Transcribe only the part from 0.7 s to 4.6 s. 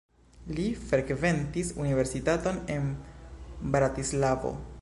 frekventis universitaton en Bratislavo.